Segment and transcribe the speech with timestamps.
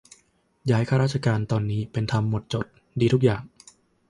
[0.71, 2.65] ย้ายข้าราชการตอนนี้เป็นธรรมหมดจด
[2.99, 3.41] ดีทุกอย่าง